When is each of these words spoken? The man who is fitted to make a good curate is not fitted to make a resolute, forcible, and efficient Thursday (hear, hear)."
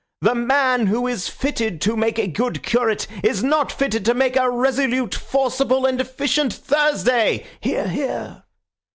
The 0.21 0.33
man 0.33 0.87
who 0.87 1.05
is 1.05 1.29
fitted 1.29 1.79
to 1.81 1.95
make 1.95 2.17
a 2.17 2.25
good 2.25 2.63
curate 2.63 3.05
is 3.23 3.43
not 3.43 3.71
fitted 3.71 4.03
to 4.05 4.15
make 4.15 4.35
a 4.35 4.49
resolute, 4.49 5.13
forcible, 5.13 5.85
and 5.85 6.01
efficient 6.01 6.51
Thursday 6.51 7.45
(hear, 7.59 7.87
hear)." 7.87 8.45